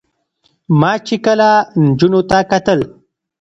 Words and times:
ما 0.79 0.91
چې 1.05 1.15
کله 1.25 1.49
نجونو 1.85 2.21
ته 2.29 2.37
کتل 2.51 2.79